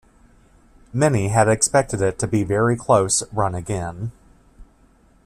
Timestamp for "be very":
2.27-2.75